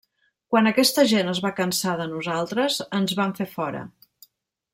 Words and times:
Quan 0.53 0.69
aquesta 0.69 1.03
gent 1.11 1.29
es 1.33 1.41
va 1.45 1.51
cansar 1.61 1.93
de 2.01 2.07
nosaltres, 2.15 2.81
ens 3.01 3.15
van 3.21 3.37
fer 3.43 3.49
fora. 3.57 3.85